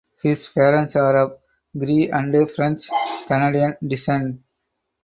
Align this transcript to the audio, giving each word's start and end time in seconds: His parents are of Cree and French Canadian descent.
His 0.23 0.49
parents 0.49 0.95
are 0.95 1.15
of 1.15 1.37
Cree 1.77 2.09
and 2.09 2.49
French 2.49 2.89
Canadian 3.27 3.77
descent. 3.87 4.41